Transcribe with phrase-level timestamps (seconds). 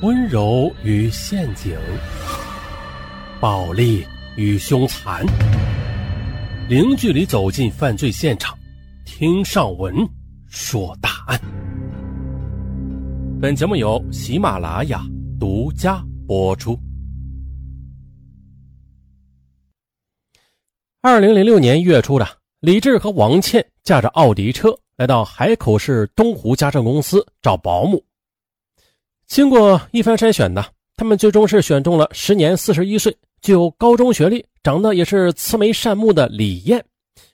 [0.00, 1.78] 温柔与陷阱，
[3.40, 4.04] 暴力
[4.36, 5.24] 与凶残，
[6.68, 8.58] 零距离走进犯罪现场，
[9.06, 9.94] 听上文
[10.46, 11.40] 说大案。
[13.40, 15.00] 本节目由喜马拉雅
[15.38, 16.78] 独家播出。
[21.00, 22.26] 二零零六年一月初的，
[22.60, 28.04] 李志和王倩驾着奥迪车来到海口市东湖家政公司找保姆。
[29.34, 30.64] 经过一番筛选呢，
[30.94, 36.84] 他们最终是选中了时年四十一岁、具有高中学历、长得也是慈眉善目的李艳，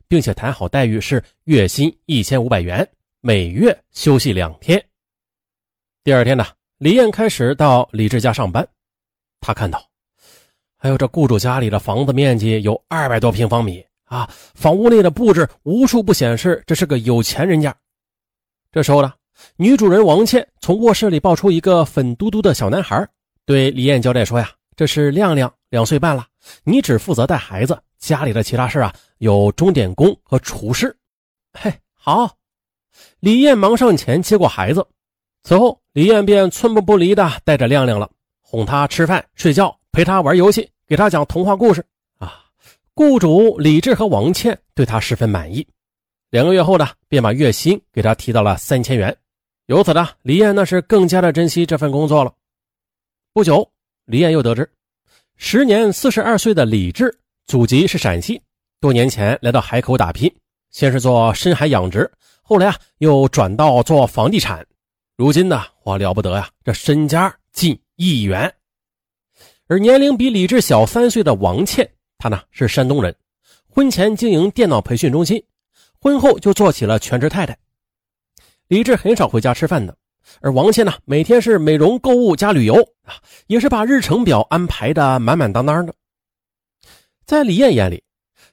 [0.09, 2.89] 并且谈好待遇是月薪一千五百元，
[3.21, 4.83] 每月休息两天。
[6.03, 6.47] 第二天呢，
[6.79, 8.67] 李艳开始到李志家上班。
[9.43, 9.87] 他看到，
[10.79, 17.77] 哎呦这雇主家里的房子面积有二百多平方米啊，房屋内的布置无处不显示这是个有钱人家。
[18.73, 19.13] 这时候呢。
[19.57, 23.07] 女主人王倩从卧室里抱出一个粉嘟嘟的小男孩，
[23.45, 26.27] 对李艳交代说：“呀，这是亮亮，两岁半了，
[26.65, 30.95] 你只负责带孩子，家里的其他事啊，有钟点工和厨师。”
[31.59, 32.37] 嘿，好。
[33.21, 34.87] 李艳忙上前接过孩子，
[35.43, 38.11] 此后李艳便寸步不离的带着亮亮了，
[38.41, 41.85] 哄他吃饭、睡觉，陪他玩游戏，给他讲童话故事。
[42.19, 42.45] 啊，
[42.95, 45.67] 雇主李志和王倩对他十分满意，
[46.31, 49.17] 两个月后呢，便把月薪给他提到了三千元。
[49.71, 52.35] 由此呢，李艳那是更加的珍惜这份工作了。
[53.33, 53.71] 不久，
[54.05, 54.69] 李艳又得知，
[55.37, 58.43] 时年四十二岁的李志，祖籍是陕西，
[58.81, 60.29] 多年前来到海口打拼，
[60.73, 62.11] 先是做深海养殖，
[62.43, 64.67] 后来啊又转到做房地产，
[65.17, 68.53] 如今呢，哇了不得呀，这身家近亿元。
[69.69, 73.15] 而年龄比李志小三岁的王倩，她呢是山东人，
[73.69, 75.41] 婚前经营电脑培训中心，
[76.01, 77.57] 婚后就做起了全职太太。
[78.71, 79.97] 李志很少回家吃饭的，
[80.41, 83.19] 而王倩呢，每天是美容、购物加旅游啊，
[83.49, 85.93] 也是把日程表安排的满满当当的。
[87.27, 88.01] 在李艳眼里，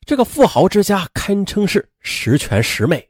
[0.07, 3.07] 这个富豪之家堪称是十全十美。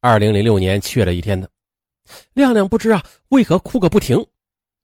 [0.00, 1.46] 二零零六年七月的一天呢，
[2.32, 4.26] 亮亮不知啊为何哭个不停，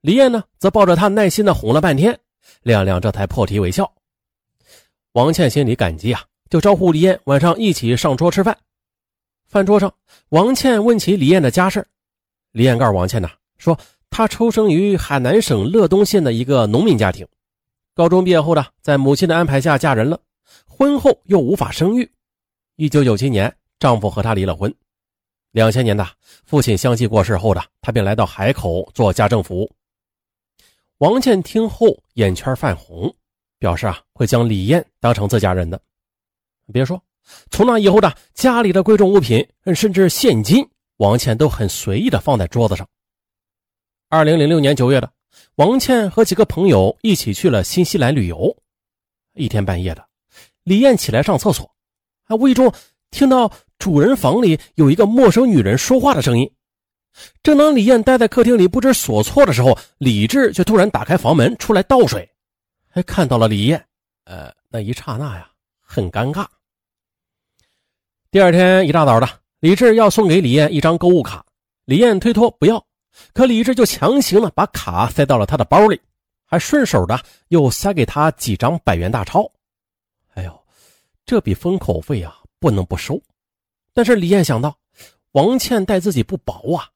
[0.03, 2.17] 李艳呢则抱着他耐心的哄了半天，
[2.63, 3.93] 亮亮这才破涕为笑。
[5.11, 8.57] 王倩心里感激啊，就招呼李艳晚上一起上桌吃饭。
[9.49, 9.93] 饭桌上，
[10.29, 11.85] 王倩问起李艳的家事
[12.53, 13.79] 李艳告诉王倩呢，说
[14.11, 17.27] 她出生于海南省乐东县的一个农民家庭，
[17.95, 20.21] 高中毕业后呢，在母亲的安排下嫁人了，
[20.67, 22.11] 婚后又无法生育。
[22.77, 24.73] 一九九七年，丈夫和她离了婚。
[25.53, 26.07] 两千年的
[26.45, 29.73] 父亲相继过世后的，她便来到海口做家政服务。
[30.99, 33.11] 王倩听后眼圈泛红，
[33.59, 35.81] 表示啊会将李艳当成自家人的。
[36.71, 37.03] 别说。
[37.51, 42.89] 从那以后呢，家里的贵重物品，甚至现金，王倩都很随意的放在桌子上。
[44.09, 45.13] 二零零六年九月的，
[45.57, 48.57] 王倩和几个朋友一起去了新西兰旅游。
[49.35, 50.07] 一天半夜的，
[50.65, 51.71] 李艳起来上厕所，
[52.25, 52.73] 啊，无意中
[53.11, 56.51] 听到主人房里有一个陌生女人说话的声音。
[57.43, 62.29] 正当李艳待在客厅里不知所措的时候，李志却突然打开房门出来倒水，
[62.91, 63.85] 还看到了李艳。
[64.25, 65.51] 呃，那一刹那呀，
[65.81, 66.47] 很尴尬。
[68.31, 69.27] 第二天一大早的，
[69.61, 71.43] 李志要送给李艳一张购物卡，
[71.87, 72.85] 李艳推脱不要，
[73.33, 75.99] 可李志就强行的把卡塞到了他的包里，
[76.45, 77.19] 还顺手的
[77.49, 79.51] 又塞给他几张百元大钞。
[80.35, 80.63] 哎呦，
[81.25, 83.19] 这笔封口费啊，不能不收。
[83.95, 84.77] 但是李艳想到
[85.33, 86.87] 王倩待自己不薄啊，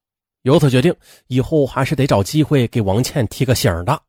[0.43, 0.95] 由此决定
[1.25, 3.99] 以后还是得找机会给王倩提个醒的。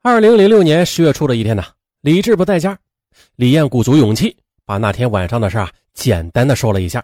[0.00, 1.64] 二零零六年十月初的一天呢，
[2.02, 2.78] 李志不在家，
[3.34, 4.36] 李艳鼓足勇气。
[4.66, 7.02] 把那天晚上的事啊简单的说了一下。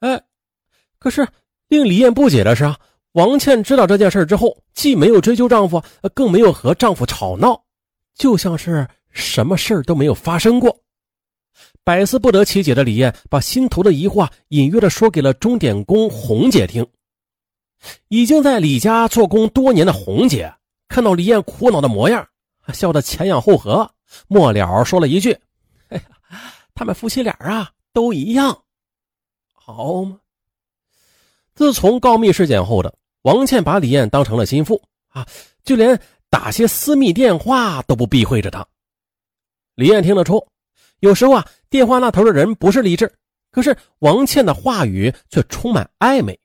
[0.00, 0.20] 哎，
[0.98, 1.28] 可是
[1.68, 2.76] 令李艳不解的是啊，
[3.12, 5.82] 王倩知道这件事之后，既没有追究丈夫，
[6.14, 7.64] 更没有和丈夫吵闹，
[8.14, 10.76] 就像是什么事都没有发生过。
[11.84, 16.86] 百思不得其解的李艳，把心头的疑惑隐约的说给了钟点工红姐听。
[18.08, 20.52] 已经在李家做工多年的红姐，
[20.88, 22.26] 看到李艳苦恼的模样，
[22.72, 23.90] 笑得前仰后合，
[24.28, 25.38] 末了说了一句。
[26.28, 28.62] 哎呀，他们夫妻俩啊都一样，
[29.52, 30.18] 好吗？
[31.54, 35.26] 自从告密事件后的王倩把李艳当成了心腹啊，
[35.64, 38.66] 就连打些私密电话都不避讳着她。
[39.74, 40.46] 李艳听得出，
[41.00, 43.12] 有时候啊，电话那头的人不是李志，
[43.50, 46.38] 可是王倩的话语却充满暧昧。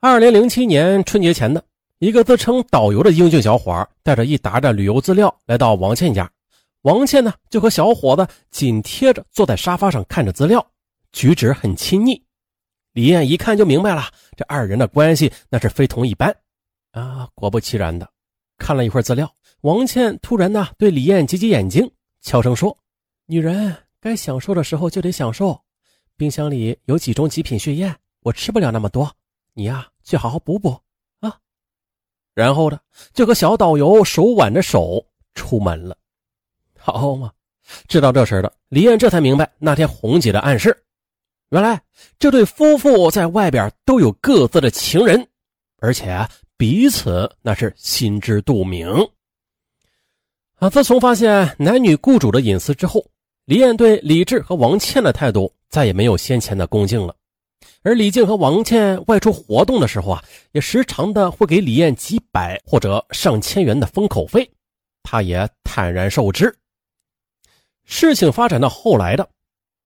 [0.00, 1.64] 二零零七年春节前的
[1.98, 6.30] 一个自称导游的英俊小伙，带着一沓的旅游资料来到王倩家。
[6.82, 10.64] 王倩呢，就和小伙子紧贴着坐在沙发上看着资料，
[11.12, 12.24] 举止很亲昵。
[12.92, 14.04] 李艳一看就明白了，
[14.36, 16.34] 这二人的关系那是非同一般
[16.92, 17.28] 啊！
[17.34, 18.08] 果不其然的，
[18.56, 21.90] 看了一会儿资料，王倩突然呢对李艳挤挤眼睛，
[22.22, 22.76] 悄声说
[23.26, 25.60] ：“女人该享受的时候就得享受，
[26.16, 29.12] 冰箱里有几种极品血燕，我吃不了那么多，
[29.52, 30.80] 你呀去好好补补
[31.20, 31.36] 啊。”
[32.34, 32.78] 然后呢，
[33.12, 35.04] 就和小导游手挽着手
[35.34, 35.97] 出门了。
[36.92, 37.30] 好嘛，
[37.86, 40.76] 知道这事的李艳这才明白那天红姐的暗示。
[41.50, 41.80] 原来
[42.18, 45.26] 这对夫妇在外边都有各自的情人，
[45.78, 46.26] 而且
[46.56, 48.86] 彼此那是心知肚明。
[50.56, 53.04] 啊，自从发现男女雇主的隐私之后，
[53.44, 57.14] 李艳对李志和王倩的态度再也没有先前的恭敬了。
[57.82, 64.50] 而李静和王倩外出活动的时候啊，也时常的会给李艳几百或者上千元的封口费，
[65.02, 66.54] 她也坦然受之。
[67.88, 69.28] 事情发展到后来的，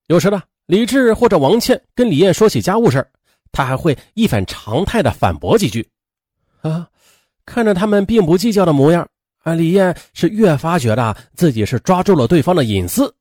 [0.05, 0.43] 有时呢。
[0.65, 3.05] 李治或者王倩跟李艳说起家务事
[3.51, 5.85] 他还会一反常态的反驳几句。
[6.61, 6.87] 啊，
[7.45, 9.05] 看着他们并不计较的模样，
[9.43, 13.13] 啊，李艳是越发觉得自己是抓住了对方的隐私，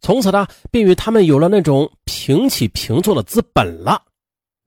[0.00, 4.02] 从此呢，便与他们有了那种平起平坐的资本了。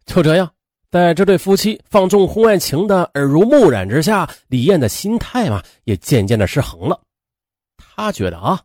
[0.06, 0.50] 就这样，
[0.89, 6.97] 在这对夫妻放纵婚外情的耳濡目染之下，李艳的心态嘛，也渐渐的失衡了。
[7.75, 8.62] 他觉得啊。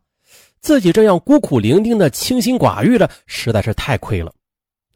[0.67, 4.33] 自己这样孤苦伶仃的、清心寡欲的，实在是太亏了，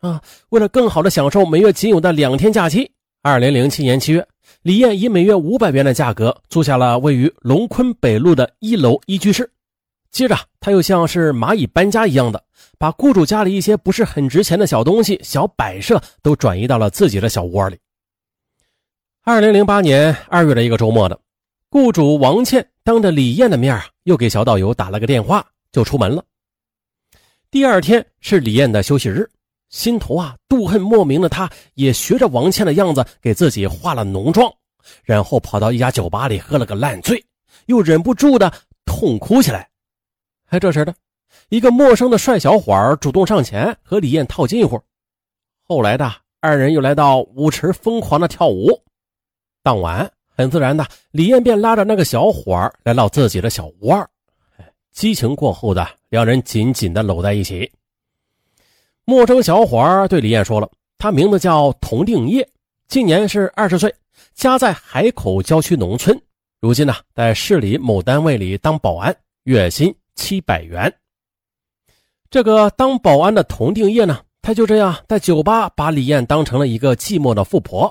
[0.00, 0.20] 啊！
[0.48, 2.90] 为了更好的享受每月仅有的两天假期，
[3.22, 4.26] 二零零七年七月，
[4.62, 9.48] 李艳以每月五百元的价格租下了位于龙坤北路的一楼一居室。
[10.10, 12.42] 接着，他又像是蚂蚁搬家一样的，
[12.76, 17.78] 把雇主家里一些不是很值钱的小东西、小摆设都转移到了自己的小窝里。
[19.22, 21.16] 二零零八年二月的一个周末的，
[21.70, 25.46] 雇主王倩当着李艳的面啊，又给小导游打了个电话。
[25.72, 26.24] 就出门了。
[27.50, 29.28] 第二天是李艳的休息日，
[29.70, 34.52] 心头啊妒恨莫名的她，也学着王倩的样子给自己化了浓妆，
[35.02, 37.24] 然后跑到一家酒吧里喝了个烂醉，
[37.66, 38.52] 又忍不住的
[38.84, 39.68] 痛哭起来。
[40.48, 40.94] 哎，这时的
[41.48, 44.80] 一个陌生的帅小伙主动上前和李艳套近乎。
[45.62, 48.70] 后来的二人又来到舞池疯狂的跳舞。
[49.62, 54.09] 当晚很自然的，李艳便拉着那个小伙来到自己的小窝。
[55.00, 57.72] 激情过后的两人紧紧的搂在一起。
[59.06, 62.46] 陌生小伙对李艳说了：“他名字叫童定业，
[62.86, 63.90] 今年是二十岁，
[64.34, 66.20] 家在海口郊区农村，
[66.60, 70.94] 如今呢在市里某单位里当保安，月薪七百元。”
[72.28, 77.90] 这个当保安的童定业呢，他就这样在酒吧把李艳当成了一个寂寞的富婆，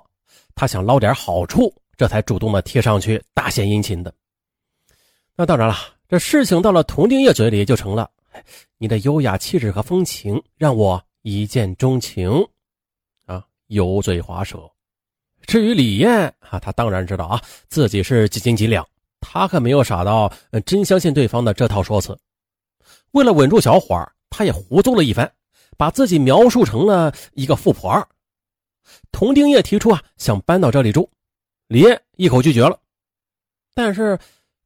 [0.54, 4.14] 他想捞点好处，这才主动的贴上去大献殷勤的。
[5.36, 5.76] 那当然了。
[6.10, 8.10] 这事情到了童定业嘴里就成了，
[8.80, 12.32] 你的优雅气质和风情让我一见钟情，
[13.28, 14.60] 啊，油嘴滑舌。
[15.46, 18.84] 至于李艳啊，她当然知道啊，自己是几斤几两，
[19.20, 20.34] 她可没有傻到
[20.66, 22.18] 真相信对方的这套说辞。
[23.12, 25.32] 为了稳住小伙她也胡诌了一番，
[25.78, 28.04] 把自己描述成了一个富婆。
[29.12, 31.08] 童定业提出啊，想搬到这里住，
[31.68, 32.80] 李艳一口拒绝了，
[33.76, 34.18] 但是。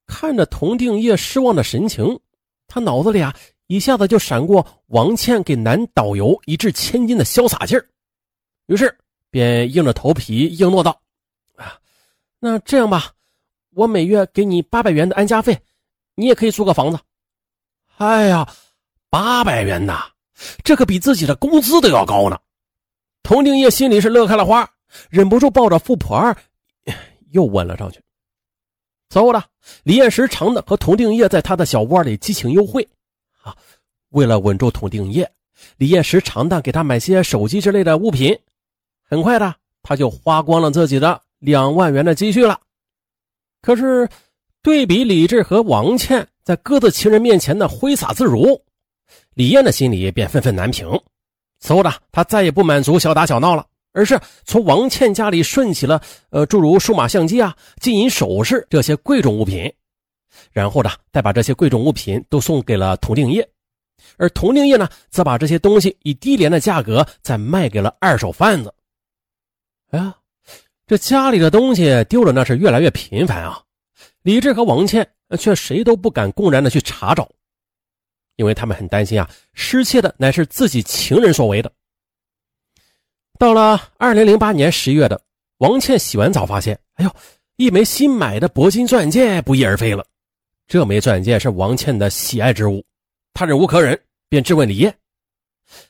[0.05, 2.19] 看着童定业失望的神情，
[2.67, 3.33] 他脑子里啊
[3.67, 7.87] 一下子就闪过王倩给男导游一掷千金的潇洒劲儿，
[8.67, 8.95] 于是
[9.29, 11.01] 便硬着头皮应诺道
[11.55, 11.79] ：“啊，
[12.39, 13.11] 那这样吧，
[13.71, 15.57] 我每月给你八百元的安家费，
[16.15, 16.99] 你也可以租个房子。”
[17.97, 18.47] 哎呀，
[19.09, 20.05] 八百元呐，
[20.63, 22.37] 这可比自己的工资都要高呢。
[23.23, 24.69] 童定业心里是乐开了花，
[25.09, 26.35] 忍不住抱着富婆儿
[27.31, 28.02] 又吻了上去。
[29.13, 29.43] 此后呢，
[29.83, 32.81] 李艳时常的和童定业在他的小窝里激情幽会，
[33.43, 33.55] 啊，
[34.09, 35.31] 为了稳住童定业，
[35.77, 38.35] 李艳时常的给他买些手机之类的物品。
[39.03, 39.53] 很快的，
[39.83, 42.59] 他就花光了自己的两万元的积蓄了。
[43.61, 44.09] 可是，
[44.63, 48.59] 对比李治和王倩在各自情人面前的挥洒自如，
[49.35, 50.89] 李艳的心里便愤愤难平。
[51.59, 53.67] 此后呢，他再也不满足小打小闹了。
[53.93, 59.71] 而是从王倩家里顺起了，呃，诸如数码相机啊、金银首饰这些贵重物品，
[60.51, 63.47] 然后呢，再把这些贵重物品都送给了童定业，
[64.17, 68.73] 而童定业呢，则把这些东西以低廉的价格再卖给了二手贩子。
[69.91, 70.15] 哎呀，
[70.87, 73.61] 这家里的东西丢了那是越来越频繁啊！
[74.23, 75.07] 李志和王倩
[75.37, 77.29] 却谁都不敢公然的去查找，
[78.37, 81.71] 因为他们很担心啊，失窃的乃是自己情人所为的。
[83.39, 85.19] 到了二零零八年十月的，
[85.57, 87.11] 王倩洗完澡发现，哎呦，
[87.57, 90.05] 一枚新买的铂金钻戒不翼而飞了。
[90.67, 92.83] 这枚钻戒是王倩的喜爱之物，
[93.33, 93.99] 她忍无可忍，
[94.29, 94.95] 便质问李艳。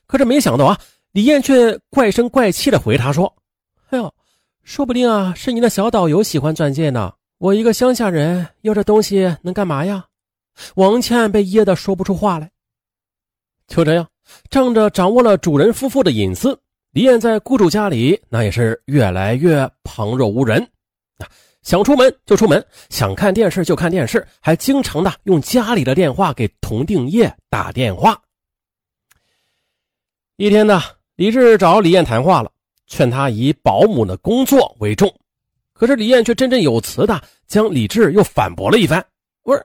[0.08, 0.80] 可是没想到啊，
[1.12, 3.32] 李艳却怪声怪气的回他说
[3.92, 4.14] ：“哎呦，
[4.64, 7.14] 说不定啊是你的小导游喜欢钻戒呢。
[7.38, 10.06] 我一个乡下人要这东西能干嘛呀？”
[10.76, 12.50] 王倩被噎得说不出话来。
[13.68, 14.08] 就这样，
[14.50, 16.60] 仗着掌握了主人夫妇的隐私，
[16.94, 20.62] 李艳在雇主家里那也是越来越旁若无人
[21.18, 21.28] 啊。
[21.62, 28.18] 想出门就出门，想看电视就看电视，还经常的用家里的电话给童定业打电话。
[30.38, 30.82] 一天呢。
[31.16, 32.52] 李治找李艳谈话了，
[32.88, 35.14] 劝他以保姆的工作为重。
[35.72, 39.06] 可是李艳却振振有词的将李治又反驳了一番。
[39.44, 39.64] 我说：“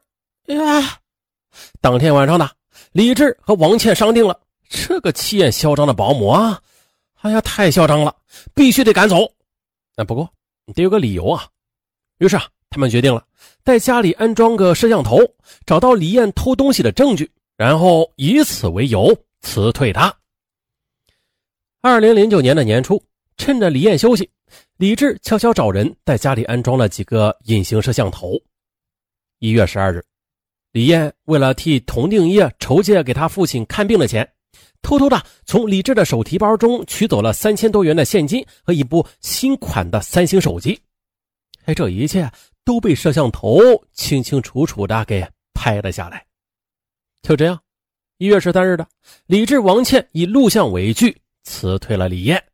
[0.55, 1.01] 呀！”
[1.81, 2.51] 当天晚上呢，
[2.93, 6.61] 李治和王倩商定了，这个气焰嚣张的保姆啊，
[7.21, 8.15] 哎呀，太嚣张了，
[8.55, 9.17] 必须得赶走。
[9.97, 10.29] 那不过
[10.67, 11.47] 你得有个理由啊。
[12.19, 13.25] 于是啊，他们决定了
[13.65, 15.19] 在家里安装个摄像头，
[15.67, 20.15] 找到李艳偷东西的证据，然后以此为由辞退他。
[21.81, 23.03] 二零零九年的年初，
[23.37, 24.29] 趁着李艳休息，
[24.77, 28.33] 李治悄悄找人在家里安装了几个隐形摄像头。
[29.39, 30.05] 一月十二日，
[30.73, 34.29] 李艳为了替童定业筹借给他父亲看病的钱，
[34.83, 40.81] 偷偷的从李志的手提包中取走了三千多元的现金和一部新款的三星手机。
[41.65, 42.31] 哎，这一切
[42.65, 43.61] 都被摄像头
[43.93, 46.25] 清清楚楚的给拍了下来。
[47.23, 47.61] 就这样，
[48.19, 48.87] 一月十三日的，
[49.27, 51.17] 李志、王倩以录像为据。
[51.45, 52.45] 辞退了李艳，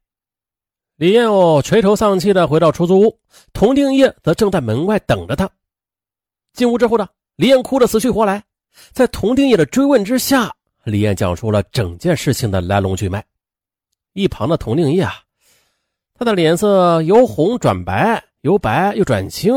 [0.96, 3.18] 李艳哦垂头丧气的回到出租屋，
[3.52, 5.50] 童定业则正在门外等着他。
[6.52, 8.44] 进屋之后呢，李艳哭得死去活来，
[8.92, 13.24] 在童定业的追问之下，李艳讲述了整件事情的来龙去脉。
[14.12, 15.14] 一旁的童定业啊，
[16.14, 19.52] 他的脸色由红转白，由白又转青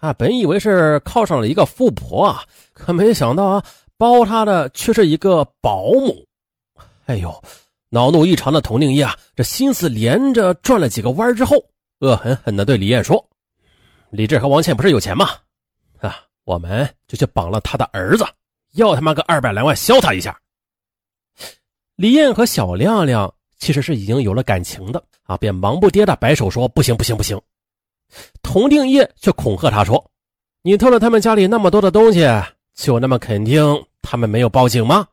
[0.00, 3.64] 啊，本以为是靠上了一个富婆啊，可没想到啊，
[3.96, 6.24] 包他的却是一个保姆。
[7.06, 7.42] 哎呦！
[7.90, 11.56] 恼怒异常的童定业啊，这心思连着转了几个弯之后，
[12.00, 13.26] 恶狠狠地对李艳说
[14.12, 15.30] ：“李志和王倩不是有钱吗？
[16.00, 18.26] 啊，我们就去绑了他的儿子，
[18.74, 20.38] 要他妈个二百来万削他一下。”
[21.98, 27.36] 李艳和小亮亮其实是已经有了感情的啊，便忙不迭的摆手说：“不行，不行，不行！”
[28.40, 30.08] 童定业却恐吓他说
[30.62, 32.20] ：“你偷了他们家里那么多的东西，
[32.72, 33.60] 就那么肯定
[34.00, 35.08] 他们没有报警吗？”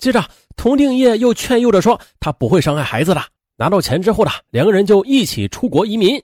[0.00, 0.24] 接着，
[0.56, 3.22] 童定业又劝诱着说：“他不会伤害孩子的。”
[3.56, 6.18] 拿到钱之后呢，两个人就一起出国移民。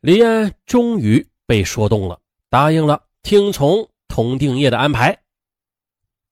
[0.00, 2.18] 李艳终于被说动了，
[2.48, 5.14] 答应了听从童定业的安排。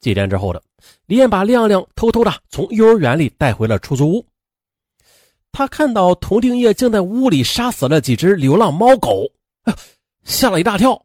[0.00, 0.62] 几天之后的，
[1.06, 4.26] 李艳把亮亮偷偷的从幼儿园里带回了出租屋。
[5.52, 9.26] 他看到童定业竟在屋里杀死了几只流浪猫狗，
[10.24, 11.04] 吓了一大跳。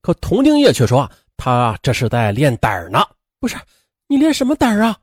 [0.00, 3.04] 可童定业却说：“他这是在练胆儿呢。”
[3.40, 3.56] 不是
[4.06, 4.96] 你练什么胆儿啊？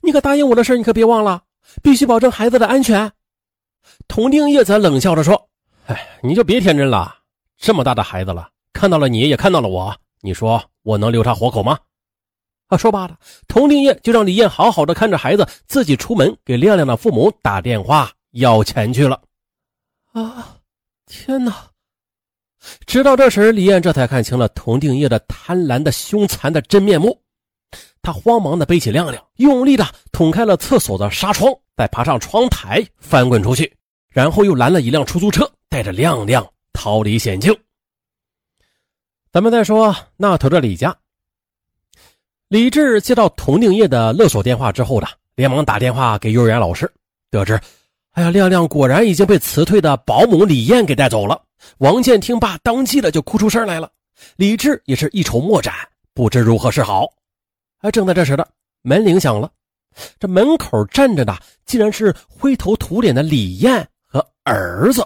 [0.00, 1.42] 你可答应我的事你可别忘了，
[1.80, 3.10] 必须保证孩子的安全。
[4.08, 5.48] 童定业则冷笑着说
[5.86, 7.14] ：“哎，你就别天真了，
[7.56, 11.78] 这么大的孩子了，看到了你也看到了我，你说我能留他活口吗？”
[12.68, 19.20] 啊，说罢了，童定业就让李艳好好的看着孩子，自己出门给亮亮的父母打电话要钱去了。
[20.12, 20.56] 啊，
[21.06, 21.54] 天哪！
[22.86, 27.20] 直到这时，李艳这才看清了童定业的贪婪的凶残的真面目。
[28.00, 33.76] 他慌忙的背起亮亮，用力的捅开了厕所的纱窗，再爬上窗台翻滚出去，
[34.08, 37.54] 然后又拦了一辆出租车，带着亮亮逃离险境。
[39.32, 40.96] 咱们再说那头的李家，
[42.54, 46.88] 李治接到童定业的勒索电话之后呢，连忙打电话给幼儿园老师，
[47.28, 47.60] 得知，
[48.12, 51.42] 哎呀，亮亮果然已经被辞退的保姆李艳给带走了。
[51.78, 53.90] 王健听罢，当即的就哭出声来了。
[54.36, 55.74] 李治也是一筹莫展，
[56.14, 57.12] 不知如何是好。
[57.80, 58.46] 而正在这时的
[58.82, 59.50] 门铃响了，
[60.20, 65.04] 这门口站着的竟然是灰头土脸的李艳和儿子。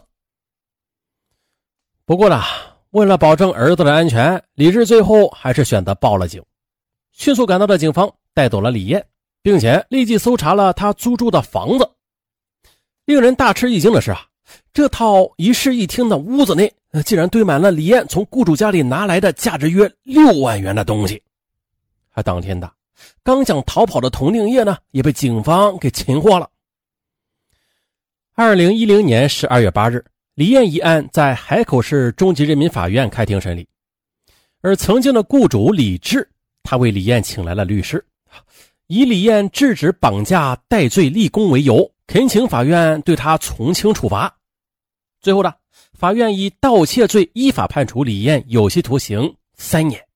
[2.04, 2.42] 不过呢，
[2.90, 6.44] 为了保证儿子的安全，李治最后还是选择报了警。
[7.18, 9.04] 迅速赶到的警方带走了李艳，
[9.42, 11.90] 并且立即搜查了他租住的房子。
[13.06, 14.24] 令人大吃一惊的是啊，
[14.72, 16.72] 这套一室一厅的屋子内
[17.04, 21.20] 竟然堆满了李艳从雇主家里拿来的价值约六万元的东西。
[22.14, 22.72] 而当天的
[23.24, 26.48] 刚想逃跑的童定业呢，也被警方给擒获了。
[28.34, 33.66] 二零一零年十二月八日，李艳一案在海口市中级人民法院开庭审理，
[34.60, 36.28] 而曾经的雇主李志，
[36.70, 38.04] 他为李艳请来了律师，
[38.88, 44.38] 以李艳制止绑架、戴罪立功为由，恳请法院对他从轻处罚。
[45.18, 45.54] 最后呢，
[45.94, 50.06] 法院以盗窃罪依法判处李艳有期徒刑三年。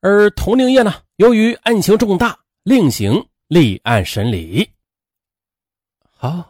[0.00, 4.68] 而童定业呢，由于案情重大，另行立案审理。
[6.10, 6.46] 好，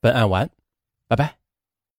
[0.00, 0.50] 本案完，
[1.08, 1.35] 拜拜。